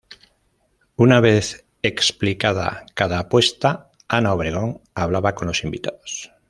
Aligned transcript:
Una 0.95 1.19
vez 1.21 1.67
explicada 1.83 2.87
cada 2.95 3.19
apuesta 3.19 3.91
Ana 4.07 4.33
Obregón 4.33 4.81
hablaba 4.95 5.35
con 5.35 5.47
los 5.47 5.63
invitados. 5.63 6.31